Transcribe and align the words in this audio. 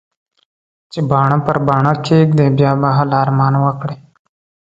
چې 0.91 0.99
باڼه 1.09 1.37
پر 1.45 1.57
باڼه 1.67 1.93
کېږدې؛ 2.05 2.47
بيا 2.57 2.71
به 2.81 2.89
هله 2.97 3.15
ارمان 3.23 3.53
وکړې. 3.63 3.97